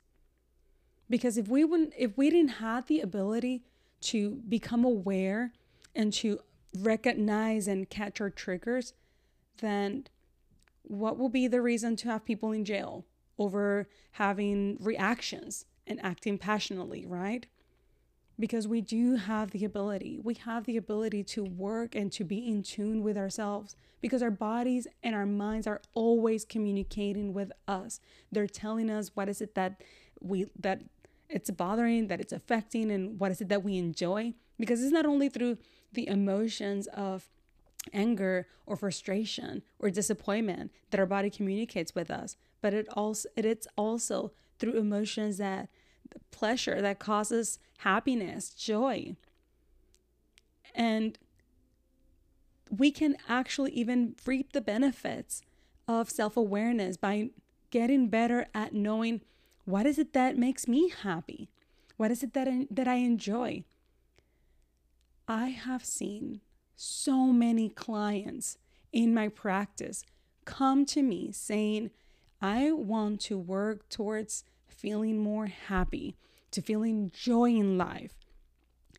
Because 1.10 1.38
if 1.38 1.48
we 1.48 1.63
wouldn't, 1.63 1.94
if 1.98 2.17
we 2.17 2.29
didn't 2.29 2.60
have 2.60 2.88
the 2.88 3.00
ability 3.00 3.63
to 4.01 4.41
become 4.50 4.84
aware 4.84 5.53
and 5.96 6.12
to 6.12 6.39
recognize 6.77 7.70
and 7.70 7.89
catch 7.89 8.20
our 8.20 8.29
triggers, 8.29 8.91
then 9.62 10.05
what 10.82 11.17
will 11.17 11.29
be 11.29 11.48
the 11.48 11.62
reason 11.62 11.96
to 11.96 12.10
have 12.10 12.25
people 12.25 12.51
in 12.51 12.65
jail 12.65 13.05
over 13.39 13.88
having 14.12 14.77
reactions 14.82 15.63
and 15.88 16.03
acting 16.03 16.38
passionately, 16.38 17.05
right? 17.05 17.46
Because 18.38 18.68
we 18.68 18.82
do 18.82 19.15
have 19.15 19.51
the 19.51 19.63
ability, 19.63 20.20
we 20.22 20.34
have 20.34 20.65
the 20.65 20.75
ability 20.75 21.24
to 21.24 21.44
work 21.44 21.96
and 21.96 22.12
to 22.12 22.25
be 22.25 22.48
in 22.48 22.63
tune 22.63 23.01
with 23.01 23.18
ourselves 23.18 23.75
because 24.01 24.22
our 24.22 24.32
bodies 24.32 24.88
and 25.04 25.15
our 25.15 25.25
minds 25.25 25.65
are 25.68 25.82
always 25.94 26.44
communicating 26.44 27.34
with 27.34 27.51
us. 27.68 28.00
They're 28.32 28.48
telling 28.48 28.89
us 28.89 29.12
what 29.13 29.30
is 29.30 29.42
it 29.42 29.56
that 29.56 29.82
we 30.22 30.48
that 30.60 30.82
it's 31.30 31.50
bothering, 31.50 32.08
that 32.08 32.20
it's 32.20 32.34
affecting, 32.34 32.92
and 32.92 33.20
what 33.20 33.32
is 33.32 33.42
it 33.42 33.50
that 33.50 33.63
we 33.63 33.77
enjoy. 33.77 34.34
Because 34.60 34.84
it's 34.84 34.92
not 34.92 35.06
only 35.06 35.30
through 35.30 35.58
the 35.94 36.08
emotions 36.08 36.88
of 36.88 37.30
anger 37.94 38.48
or 38.65 38.75
frustration 38.75 39.62
or 39.80 39.89
disappointment 39.89 40.72
that 40.92 41.00
our 41.00 41.06
body 41.06 41.30
communicates 41.30 41.96
with 41.96 42.12
us, 42.12 42.36
but 42.62 42.74
it 42.74 42.88
also 42.94 43.30
it, 43.36 43.46
it's 43.46 43.68
also 43.77 44.32
through 44.60 44.74
emotions 44.74 45.38
that 45.38 45.70
pleasure 46.31 46.81
that 46.81 47.00
causes 47.00 47.59
happiness, 47.79 48.50
joy. 48.50 49.15
And 50.74 51.17
we 52.69 52.91
can 52.91 53.15
actually 53.29 53.71
even 53.71 54.15
reap 54.25 54.53
the 54.53 54.62
benefits 54.62 55.41
of 55.88 56.09
self-awareness 56.09 56.97
by 56.97 57.29
getting 57.69 58.09
better 58.09 58.47
at 58.53 58.74
knowing 58.74 59.21
what 59.65 59.85
is 59.85 59.97
it 59.97 60.13
that 60.13 60.38
makes 60.38 60.67
me 60.67 60.89
happy? 60.89 61.50
What 61.97 62.12
is 62.12 62.24
it 62.24 62.33
that 62.33 62.47
I, 62.47 62.67
that 62.69 62.88
I 62.88 62.95
enjoy? 62.95 63.63
I 65.27 65.47
have 65.50 65.83
seen 65.83 66.41
so 66.75 67.27
many 67.27 67.69
clients 67.69 68.57
in 68.91 69.13
my 69.13 69.27
practice 69.27 70.03
come 70.45 70.85
to 70.85 71.01
me 71.01 71.31
saying, 71.31 71.89
I 72.41 72.71
want 72.71 73.21
to 73.21 73.38
work 73.38 73.89
towards 73.89 74.43
feeling 74.77 75.20
more 75.20 75.48
happy, 75.48 76.15
to 76.51 76.62
feeling 76.62 77.12
joy 77.13 77.50
in 77.50 77.77
life. 77.77 78.13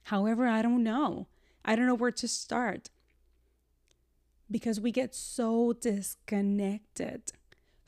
However, 0.04 0.46
I 0.46 0.62
don't 0.62 0.82
know. 0.82 1.26
I 1.64 1.74
don't 1.74 1.86
know 1.86 1.94
where 1.94 2.12
to 2.12 2.28
start 2.28 2.90
because 4.50 4.80
we 4.80 4.92
get 4.92 5.14
so 5.14 5.72
disconnected 5.72 7.32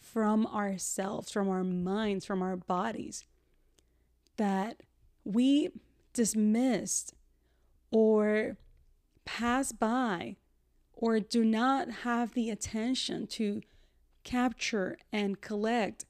from 0.00 0.46
ourselves, 0.46 1.30
from 1.30 1.48
our 1.48 1.62
minds, 1.62 2.24
from 2.24 2.42
our 2.42 2.56
bodies 2.56 3.24
that 4.36 4.82
we 5.24 5.68
dismissed 6.12 7.14
or 7.90 8.56
pass 9.24 9.72
by 9.72 10.36
or 10.94 11.20
do 11.20 11.44
not 11.44 11.90
have 12.02 12.34
the 12.34 12.50
attention 12.50 13.26
to 13.26 13.60
capture 14.24 14.98
and 15.12 15.40
collect 15.40 16.04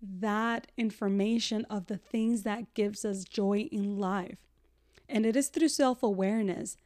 that 0.00 0.70
information 0.76 1.64
of 1.66 1.86
the 1.86 1.96
things 1.96 2.42
that 2.42 2.74
gives 2.74 3.04
us 3.04 3.24
joy 3.24 3.68
in 3.72 3.98
life. 3.98 4.38
And 5.08 5.24
it 5.26 5.36
is 5.36 5.48
through 5.48 5.68
self-awareness 5.68 6.76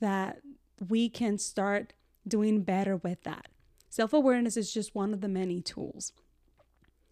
that 0.00 0.40
we 0.88 1.08
can 1.08 1.38
start 1.38 1.92
doing 2.26 2.62
better 2.62 2.96
with 2.96 3.22
that. 3.24 3.48
Self-awareness 3.88 4.56
is 4.56 4.72
just 4.72 4.94
one 4.94 5.12
of 5.12 5.20
the 5.20 5.28
many 5.28 5.60
tools. 5.60 6.12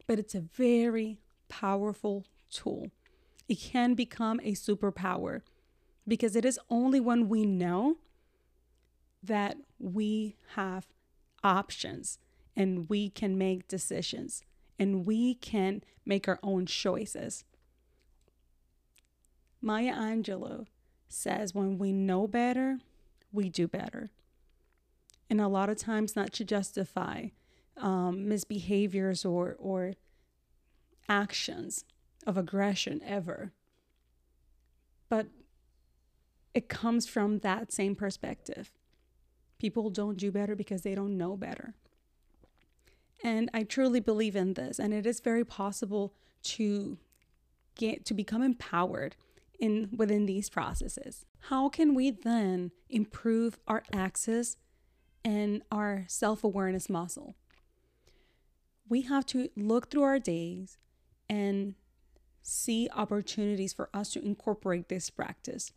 But 0.06 0.18
it's 0.18 0.34
a 0.34 0.40
very 0.40 1.18
powerful 1.48 2.26
tool. 2.50 2.90
It 3.48 3.56
can 3.56 3.94
become 3.94 4.40
a 4.42 4.52
superpower 4.52 5.40
because 6.06 6.36
it 6.36 6.44
is 6.44 6.58
only 6.68 7.00
when 7.00 7.28
we 7.28 7.46
know 7.46 7.96
that 9.22 9.56
we 9.78 10.36
have 10.54 10.86
options 11.42 12.18
and 12.54 12.88
we 12.88 13.08
can 13.08 13.38
make 13.38 13.66
decisions 13.66 14.42
and 14.78 15.06
we 15.06 15.34
can 15.34 15.82
make 16.04 16.28
our 16.28 16.38
own 16.42 16.66
choices. 16.66 17.44
Maya 19.60 19.94
Angelou 19.94 20.66
says, 21.08 21.54
when 21.54 21.78
we 21.78 21.92
know 21.92 22.26
better, 22.26 22.78
we 23.32 23.48
do 23.48 23.66
better. 23.66 24.10
And 25.30 25.40
a 25.40 25.48
lot 25.48 25.70
of 25.70 25.78
times, 25.78 26.14
not 26.14 26.32
to 26.34 26.44
justify 26.44 27.28
um, 27.76 28.26
misbehaviors 28.28 29.24
or, 29.24 29.56
or 29.58 29.94
actions 31.08 31.84
of 32.26 32.36
aggression 32.36 33.00
ever, 33.04 33.52
but 35.08 35.28
it 36.52 36.68
comes 36.68 37.06
from 37.06 37.40
that 37.40 37.72
same 37.72 37.94
perspective. 37.94 38.70
People 39.58 39.90
don't 39.90 40.18
do 40.18 40.30
better 40.30 40.54
because 40.54 40.82
they 40.82 40.94
don't 40.94 41.16
know 41.16 41.36
better. 41.36 41.74
And 43.24 43.50
I 43.54 43.62
truly 43.62 44.00
believe 44.00 44.36
in 44.36 44.52
this, 44.52 44.78
and 44.78 44.92
it 44.92 45.06
is 45.06 45.20
very 45.20 45.46
possible 45.46 46.12
to 46.42 46.98
get 47.74 48.04
to 48.04 48.14
become 48.14 48.42
empowered 48.42 49.16
in 49.58 49.88
within 49.96 50.26
these 50.26 50.50
processes. 50.50 51.24
How 51.48 51.70
can 51.70 51.94
we 51.94 52.10
then 52.10 52.70
improve 52.90 53.58
our 53.66 53.82
access 53.92 54.56
and 55.24 55.62
our 55.72 56.04
self-awareness 56.06 56.90
muscle? 56.90 57.34
We 58.90 59.02
have 59.02 59.24
to 59.26 59.48
look 59.56 59.90
through 59.90 60.02
our 60.02 60.18
days 60.18 60.76
and 61.26 61.76
see 62.42 62.90
opportunities 62.94 63.72
for 63.72 63.88
us 63.94 64.12
to 64.12 64.22
incorporate 64.22 64.90
this 64.90 65.08
practice. 65.08 65.72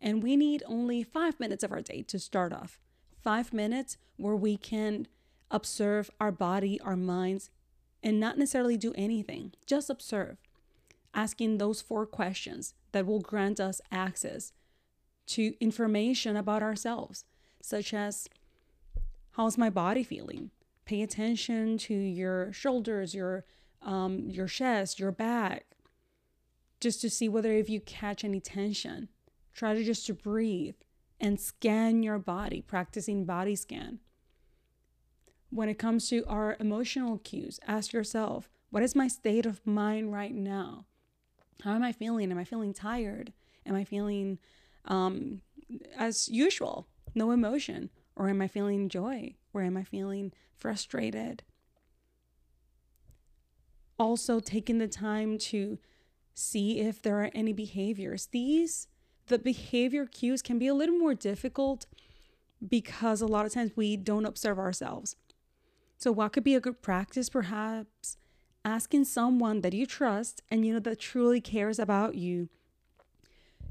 And 0.00 0.20
we 0.20 0.36
need 0.36 0.64
only 0.66 1.04
five 1.04 1.38
minutes 1.38 1.62
of 1.62 1.70
our 1.70 1.80
day 1.80 2.02
to 2.08 2.18
start 2.18 2.52
off. 2.52 2.80
Five 3.22 3.52
minutes 3.52 3.98
where 4.16 4.34
we 4.34 4.56
can 4.56 5.06
observe 5.50 6.10
our 6.20 6.32
body, 6.32 6.80
our 6.80 6.96
minds, 6.96 7.50
and 8.02 8.20
not 8.20 8.38
necessarily 8.38 8.76
do 8.76 8.92
anything, 8.96 9.52
just 9.66 9.90
observe. 9.90 10.36
Asking 11.14 11.58
those 11.58 11.80
four 11.80 12.06
questions 12.06 12.74
that 12.92 13.06
will 13.06 13.20
grant 13.20 13.58
us 13.58 13.80
access 13.90 14.52
to 15.28 15.54
information 15.60 16.36
about 16.36 16.62
ourselves, 16.62 17.24
such 17.60 17.92
as 17.92 18.28
how's 19.32 19.58
my 19.58 19.70
body 19.70 20.02
feeling? 20.02 20.50
Pay 20.84 21.02
attention 21.02 21.76
to 21.78 21.94
your 21.94 22.52
shoulders, 22.52 23.14
your 23.14 23.44
um, 23.82 24.28
your 24.28 24.46
chest, 24.46 24.98
your 24.98 25.12
back, 25.12 25.66
just 26.80 27.00
to 27.00 27.10
see 27.10 27.28
whether 27.28 27.52
if 27.52 27.70
you 27.70 27.80
catch 27.80 28.24
any 28.24 28.40
tension. 28.40 29.08
Try 29.52 29.74
to 29.74 29.84
just 29.84 30.06
to 30.06 30.14
breathe 30.14 30.76
and 31.20 31.40
scan 31.40 32.02
your 32.02 32.18
body, 32.18 32.62
practicing 32.62 33.24
body 33.24 33.56
scan. 33.56 33.98
When 35.50 35.68
it 35.68 35.78
comes 35.78 36.08
to 36.10 36.24
our 36.26 36.56
emotional 36.60 37.18
cues, 37.18 37.58
ask 37.66 37.92
yourself, 37.92 38.48
What 38.70 38.82
is 38.82 38.94
my 38.94 39.08
state 39.08 39.46
of 39.46 39.66
mind 39.66 40.12
right 40.12 40.34
now? 40.34 40.84
How 41.62 41.74
am 41.74 41.82
I 41.82 41.92
feeling? 41.92 42.30
Am 42.30 42.38
I 42.38 42.44
feeling 42.44 42.74
tired? 42.74 43.32
Am 43.66 43.74
I 43.74 43.84
feeling 43.84 44.38
um, 44.84 45.40
as 45.96 46.28
usual, 46.28 46.86
no 47.14 47.30
emotion? 47.30 47.90
Or 48.14 48.28
am 48.28 48.42
I 48.42 48.48
feeling 48.48 48.88
joy? 48.88 49.36
Or 49.54 49.62
am 49.62 49.76
I 49.76 49.84
feeling 49.84 50.32
frustrated? 50.54 51.42
Also, 53.98 54.38
taking 54.38 54.78
the 54.78 54.88
time 54.88 55.38
to 55.38 55.78
see 56.34 56.80
if 56.80 57.02
there 57.02 57.20
are 57.22 57.30
any 57.34 57.52
behaviors. 57.52 58.26
These, 58.26 58.86
the 59.26 59.38
behavior 59.38 60.06
cues 60.06 60.42
can 60.42 60.58
be 60.58 60.68
a 60.68 60.74
little 60.74 60.96
more 60.96 61.14
difficult 61.14 61.86
because 62.66 63.20
a 63.20 63.26
lot 63.26 63.46
of 63.46 63.52
times 63.52 63.72
we 63.74 63.96
don't 63.96 64.24
observe 64.24 64.58
ourselves. 64.58 65.16
So, 65.98 66.10
what 66.12 66.32
could 66.32 66.44
be 66.44 66.54
a 66.54 66.60
good 66.60 66.80
practice? 66.80 67.28
Perhaps 67.28 68.16
asking 68.64 69.04
someone 69.04 69.60
that 69.60 69.74
you 69.74 69.84
trust 69.84 70.42
and 70.50 70.64
you 70.64 70.72
know 70.72 70.80
that 70.80 70.98
truly 70.98 71.40
cares 71.40 71.78
about 71.78 72.14
you 72.14 72.48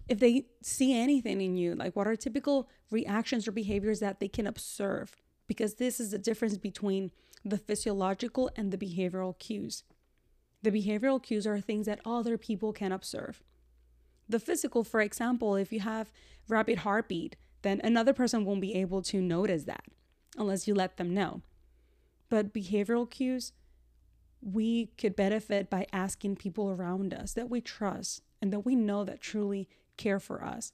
if 0.07 0.19
they 0.19 0.45
see 0.61 0.97
anything 0.97 1.41
in 1.41 1.57
you, 1.57 1.75
like 1.75 1.95
what 1.95 2.07
are 2.07 2.15
typical 2.15 2.69
reactions 2.91 3.47
or 3.47 3.51
behaviors 3.51 3.99
that 3.99 4.19
they 4.19 4.27
can 4.27 4.47
observe, 4.47 5.15
because 5.47 5.75
this 5.75 5.99
is 5.99 6.11
the 6.11 6.17
difference 6.17 6.57
between 6.57 7.11
the 7.43 7.57
physiological 7.57 8.49
and 8.55 8.71
the 8.71 8.77
behavioral 8.77 9.37
cues. 9.37 9.83
The 10.63 10.71
behavioral 10.71 11.21
cues 11.21 11.45
are 11.45 11.59
things 11.59 11.85
that 11.85 11.99
other 12.05 12.37
people 12.37 12.73
can 12.73 12.91
observe. 12.91 13.43
The 14.29 14.39
physical, 14.39 14.83
for 14.83 15.01
example, 15.01 15.55
if 15.55 15.71
you 15.71 15.81
have 15.81 16.11
rapid 16.47 16.79
heartbeat, 16.79 17.35
then 17.61 17.81
another 17.83 18.13
person 18.13 18.45
won't 18.45 18.61
be 18.61 18.75
able 18.75 19.01
to 19.03 19.21
notice 19.21 19.65
that 19.65 19.85
unless 20.37 20.67
you 20.67 20.73
let 20.73 20.97
them 20.97 21.13
know. 21.13 21.41
But 22.29 22.53
behavioral 22.53 23.09
cues, 23.09 23.53
we 24.41 24.87
could 24.97 25.15
benefit 25.15 25.69
by 25.69 25.87
asking 25.91 26.35
people 26.35 26.69
around 26.69 27.13
us 27.13 27.33
that 27.33 27.49
we 27.49 27.61
trust 27.61 28.21
and 28.41 28.51
that 28.53 28.61
we 28.61 28.75
know 28.75 29.03
that 29.03 29.21
truly 29.21 29.67
care 29.97 30.19
for 30.19 30.43
us. 30.43 30.71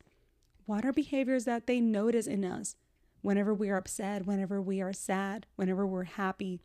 What 0.66 0.86
are 0.86 0.94
behaviors 0.94 1.46
that 1.46 1.68
they 1.68 1.80
notice 1.80 2.28
in 2.28 2.44
us 2.44 2.76
whenever 3.22 3.54
we 3.54 3.70
are 3.70 3.78
upset, 3.78 4.26
whenever 4.26 4.62
we 4.62 4.82
are 4.82 4.94
sad, 4.94 5.46
whenever 5.56 5.86
we're 5.86 6.04
happy? 6.04 6.60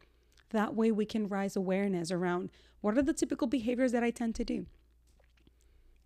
That 0.50 0.74
way 0.74 0.90
we 0.90 1.04
can 1.04 1.28
raise 1.28 1.56
awareness 1.56 2.10
around 2.10 2.50
what 2.80 2.96
are 2.96 3.02
the 3.02 3.12
typical 3.12 3.46
behaviors 3.46 3.92
that 3.92 4.02
I 4.02 4.10
tend 4.10 4.34
to 4.36 4.44
do. 4.44 4.66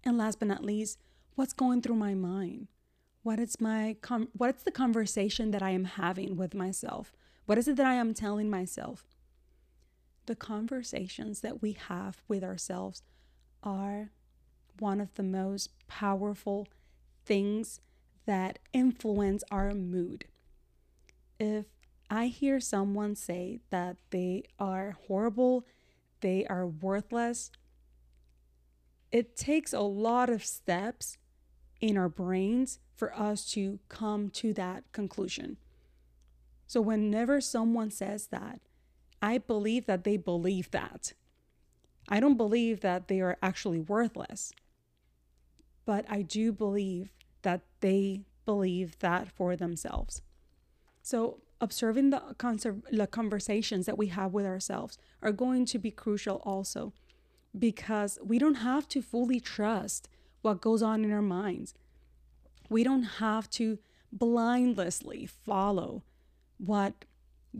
And 0.05 0.19
last 0.19 0.39
but 0.39 0.49
not 0.49 0.65
least, 0.65 0.99
what's 1.37 1.53
going 1.53 1.83
through 1.83 1.97
my 1.97 2.15
mind? 2.15 2.69
What 3.23 3.39
is 3.39 3.61
my 3.61 3.97
com- 4.01 4.29
what's 4.37 4.65
the 4.65 4.73
conversation 4.73 5.53
that 5.53 5.63
I 5.63 5.71
am 5.71 5.85
having 5.85 6.37
with 6.37 6.55
myself? 6.55 7.13
What 7.53 7.59
is 7.59 7.69
it 7.69 7.77
that 7.77 7.85
I 7.85 7.97
am 7.97 8.15
telling 8.15 8.49
myself? 8.49 9.05
the 10.25 10.35
conversations 10.35 11.43
that 11.43 11.61
we 11.61 11.73
have 11.73 12.23
with 12.29 12.43
ourselves 12.43 13.03
are 13.63 14.11
one 14.79 15.03
of 15.03 15.13
the 15.17 15.23
most 15.23 15.69
powerful 15.87 16.67
things 17.27 17.79
that 18.25 18.59
influence 18.73 19.45
our 19.51 19.75
mood. 19.75 20.25
If 21.39 21.67
I 22.09 22.29
hear 22.29 22.59
someone 22.59 23.17
say 23.17 23.61
that 23.69 23.99
they 24.09 24.45
are 24.59 24.97
horrible, 25.07 25.67
they 26.23 26.47
are 26.47 26.67
worthless, 26.67 27.51
it 29.11 29.37
takes 29.37 29.75
a 29.75 29.81
lot 29.81 30.31
of 30.31 30.43
steps 30.43 31.19
in 31.83 31.99
our 31.99 32.09
brains 32.09 32.79
for 32.97 33.15
us 33.15 33.45
to 33.51 33.79
come 33.91 34.31
to 34.31 34.55
that 34.55 34.91
conclusion. 34.93 35.59
So, 36.73 36.81
whenever 36.81 37.43
someone 37.43 37.91
says 37.91 38.29
that, 38.29 38.59
I 39.21 39.37
believe 39.37 39.85
that 39.85 40.05
they 40.05 40.17
believe 40.17 40.71
that. 40.71 41.13
I 42.09 42.19
don't 42.19 42.39
believe 42.39 42.81
that 42.81 43.09
they 43.09 43.21
are 43.21 43.37
actually 43.43 43.79
worthless, 43.79 44.55
but 45.85 46.07
I 46.09 46.23
do 46.23 46.51
believe 46.51 47.13
that 47.43 47.61
they 47.81 48.23
believe 48.47 48.99
that 49.01 49.29
for 49.29 49.55
themselves. 49.55 50.23
So, 51.03 51.43
observing 51.61 52.09
the, 52.09 52.23
conser- 52.39 52.81
the 52.91 53.07
conversations 53.07 53.85
that 53.85 53.99
we 53.99 54.07
have 54.07 54.33
with 54.33 54.47
ourselves 54.47 54.97
are 55.21 55.31
going 55.31 55.67
to 55.67 55.79
be 55.79 55.91
crucial 55.91 56.41
also 56.43 56.95
because 57.59 58.19
we 58.25 58.39
don't 58.39 58.65
have 58.65 58.89
to 58.89 59.03
fully 59.03 59.41
trust 59.41 60.09
what 60.41 60.63
goes 60.63 60.83
on 60.83 61.05
in 61.05 61.13
our 61.13 61.21
minds. 61.21 61.75
We 62.71 62.83
don't 62.83 63.21
have 63.21 63.51
to 63.51 63.79
blindlessly 64.11 65.27
follow 65.27 66.05
what 66.65 67.05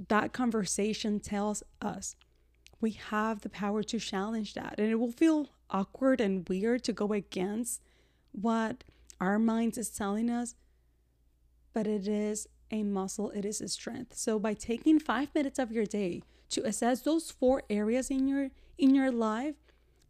that 0.09 0.33
conversation 0.33 1.21
tells 1.21 1.63
us 1.81 2.17
we 2.81 2.91
have 2.91 3.41
the 3.41 3.49
power 3.49 3.83
to 3.85 3.99
challenge 3.99 4.55
that. 4.55 4.75
And 4.79 4.91
it 4.91 4.97
will 4.97 5.13
feel 5.13 5.51
awkward 5.71 6.21
and 6.21 6.47
weird 6.49 6.85
to 6.85 6.93
go 6.93 7.13
against 7.13 7.81
what 8.33 8.85
our 9.21 9.39
minds 9.39 9.79
is 9.79 9.89
telling 9.89 10.29
us, 10.29 10.57
but 11.73 11.87
it 11.87 12.09
is 12.09 12.49
a 12.71 12.83
muscle, 12.83 13.31
it 13.31 13.45
is 13.45 13.61
a 13.61 13.69
strength. 13.69 14.17
So 14.17 14.39
by 14.39 14.55
taking 14.55 14.99
5 14.99 15.35
minutes 15.35 15.59
of 15.59 15.71
your 15.71 15.87
day 15.87 16.23
to 16.51 16.67
assess 16.67 17.03
those 17.03 17.31
four 17.31 17.63
areas 17.71 18.11
in 18.11 18.27
your 18.27 18.51
in 18.79 18.95
your 18.95 19.13
life, 19.13 19.55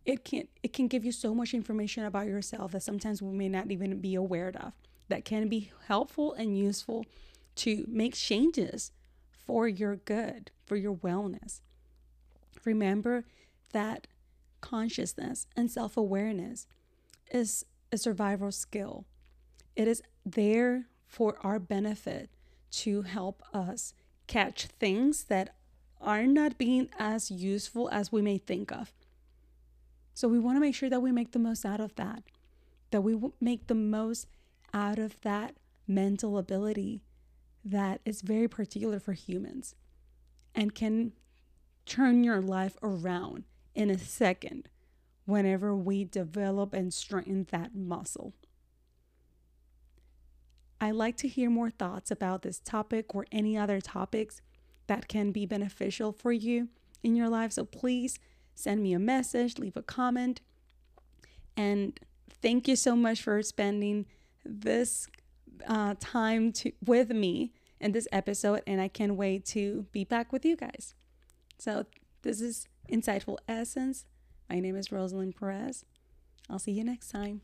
it 0.05 0.25
can 0.25 0.49
it 0.63 0.73
can 0.73 0.89
give 0.89 1.05
you 1.05 1.13
so 1.13 1.35
much 1.35 1.53
information 1.53 2.05
about 2.05 2.27
yourself 2.27 2.73
that 2.73 2.83
sometimes 2.83 3.21
we 3.21 3.37
may 3.37 3.49
not 3.49 3.71
even 3.71 4.01
be 4.01 4.15
aware 4.15 4.49
of. 4.49 4.73
That 5.09 5.25
can 5.25 5.49
be 5.49 5.71
helpful 5.89 6.33
and 6.33 6.57
useful 6.57 7.05
to 7.57 7.85
make 7.89 8.15
changes 8.15 8.93
for 9.31 9.69
your 9.69 9.97
good, 9.97 10.51
for 10.65 10.77
your 10.77 10.95
wellness. 10.95 11.61
Remember 12.65 13.25
that 13.73 14.07
consciousness 14.61 15.47
and 15.57 15.71
self 15.71 15.97
awareness 15.97 16.67
is 17.31 17.65
a 17.91 17.99
survival 17.99 18.53
skill. 18.53 19.05
It 19.77 19.89
is 19.89 20.03
there 20.25 20.87
for 21.07 21.37
our 21.43 21.59
benefit 21.59 22.31
to 22.71 23.03
help 23.03 23.43
us 23.53 23.93
catch 24.27 24.67
things 24.67 25.25
that 25.25 25.55
are 26.01 26.27
not 26.27 26.59
being 26.59 26.89
as 26.99 27.31
useful 27.31 27.89
as 27.91 28.11
we 28.11 28.23
may 28.23 28.39
think 28.39 28.73
of. 28.73 28.93
So 30.15 30.29
we 30.29 30.39
want 30.39 30.57
to 30.57 30.61
make 30.61 30.75
sure 30.75 30.91
that 30.91 31.03
we 31.03 31.13
make 31.13 31.33
the 31.33 31.39
most 31.39 31.65
out 31.65 31.81
of 31.81 31.95
that, 31.97 32.23
that 32.91 33.03
we 33.03 33.19
make 33.41 33.67
the 33.67 33.75
most 33.75 34.27
out 34.73 34.99
of 34.99 35.21
that 35.23 35.55
mental 35.87 36.39
ability 36.39 37.03
that 37.65 38.01
is 38.05 38.23
very 38.23 38.49
particular 38.49 38.99
for 38.99 39.13
humans 39.13 39.75
and 40.55 40.75
can 40.75 41.13
turn 41.87 42.25
your 42.25 42.41
life 42.41 42.77
around 42.83 43.45
in 43.75 43.91
a 43.91 43.99
second 43.99 44.69
whenever 45.25 45.75
we 45.75 46.05
develop 46.05 46.75
and 46.75 46.93
strengthen 46.93 47.47
that 47.51 47.75
muscle. 47.75 48.35
I 50.81 50.91
like 50.91 51.17
to 51.19 51.29
hear 51.29 51.49
more 51.49 51.71
thoughts 51.71 52.11
about 52.11 52.43
this 52.43 52.59
topic 52.59 53.15
or 53.15 53.25
any 53.31 53.57
other 53.57 53.81
topics 53.81 54.43
that 54.89 55.07
can 55.07 55.31
be 55.31 55.47
beneficial 55.47 56.13
for 56.13 56.33
you 56.33 56.69
in 57.05 57.15
your 57.15 57.29
life. 57.29 57.53
So 57.53 57.65
please 57.65 58.19
send 58.55 58.83
me 58.83 58.93
a 58.93 58.99
message, 58.99 59.59
leave 59.59 59.77
a 59.77 59.83
comment. 59.83 60.41
And 61.57 61.99
thank 62.29 62.67
you 62.67 62.75
so 62.75 62.97
much 62.97 63.23
for 63.23 63.41
spending 63.43 64.07
this 64.45 65.07
uh, 65.67 65.95
time 66.01 66.53
to, 66.53 66.73
with 66.85 67.11
me 67.11 67.53
in 67.81 67.93
this 67.93 68.09
episode, 68.13 68.63
and 68.67 68.81
I 68.81 68.89
can't 68.89 69.17
wait 69.17 69.45
to 69.47 69.87
be 69.93 70.05
back 70.05 70.33
with 70.33 70.45
you 70.45 70.57
guys. 70.57 70.95
So, 71.59 71.87
this 72.23 72.41
is 72.41 72.69
Insightful 72.91 73.39
Essence. 73.49 74.07
My 74.49 74.61
name 74.61 74.77
is 74.77 74.93
Rosalind 74.93 75.37
Perez. 75.37 75.85
I'll 76.49 76.59
see 76.59 76.73
you 76.73 76.85
next 76.85 77.11
time. 77.11 77.41